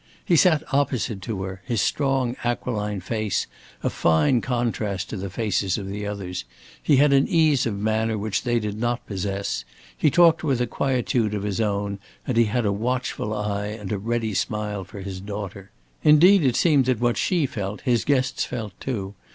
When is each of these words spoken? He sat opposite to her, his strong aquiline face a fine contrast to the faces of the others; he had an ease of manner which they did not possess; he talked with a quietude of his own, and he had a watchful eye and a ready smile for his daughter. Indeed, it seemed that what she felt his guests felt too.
He 0.25 0.35
sat 0.35 0.63
opposite 0.73 1.21
to 1.21 1.43
her, 1.43 1.61
his 1.63 1.79
strong 1.79 2.35
aquiline 2.43 3.01
face 3.01 3.45
a 3.83 3.89
fine 3.91 4.41
contrast 4.41 5.11
to 5.11 5.15
the 5.17 5.29
faces 5.29 5.77
of 5.77 5.87
the 5.87 6.07
others; 6.07 6.43
he 6.81 6.95
had 6.95 7.13
an 7.13 7.27
ease 7.27 7.67
of 7.67 7.77
manner 7.77 8.17
which 8.17 8.41
they 8.41 8.59
did 8.59 8.79
not 8.79 9.05
possess; 9.05 9.63
he 9.95 10.09
talked 10.09 10.43
with 10.43 10.59
a 10.59 10.65
quietude 10.65 11.35
of 11.35 11.43
his 11.43 11.61
own, 11.61 11.99
and 12.25 12.35
he 12.35 12.45
had 12.45 12.65
a 12.65 12.71
watchful 12.71 13.31
eye 13.31 13.67
and 13.67 13.91
a 13.91 13.99
ready 13.99 14.33
smile 14.33 14.83
for 14.83 15.01
his 15.01 15.19
daughter. 15.21 15.69
Indeed, 16.03 16.43
it 16.43 16.55
seemed 16.55 16.85
that 16.85 16.99
what 16.99 17.15
she 17.15 17.45
felt 17.45 17.81
his 17.81 18.03
guests 18.03 18.43
felt 18.43 18.73
too. 18.79 19.13